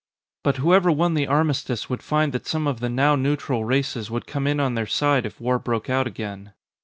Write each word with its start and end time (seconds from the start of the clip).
But 0.43 0.57
whoever 0.57 0.91
won 0.91 1.13
the 1.13 1.27
armistice 1.27 1.87
would 1.87 2.01
find 2.01 2.33
that 2.33 2.47
some 2.47 2.65
of 2.65 2.79
the 2.79 2.89
now 2.89 3.15
neutral 3.15 3.65
races 3.65 4.09
would 4.09 4.25
come 4.25 4.47
in 4.47 4.59
on 4.59 4.73
their 4.73 4.87
side 4.87 5.27
if 5.27 5.39
war 5.39 5.59
broke 5.59 5.91
out 5.91 6.07
again. 6.07 6.53